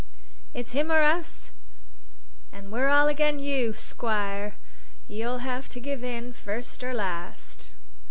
[0.55, 1.51] "It's him or us,
[2.51, 4.55] an' we're all agen you, squire.
[5.07, 7.71] You'll have to give in, first or last."